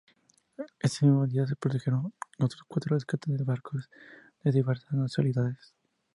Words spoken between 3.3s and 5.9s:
de barcos de diversas nacionalidades.